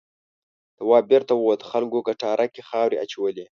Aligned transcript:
تواب 0.77 1.03
بېرته 1.11 1.33
ووت 1.35 1.61
خلکو 1.71 1.99
کټاره 2.07 2.45
کې 2.53 2.61
خاورې 2.69 2.95
اچولې. 3.03 3.45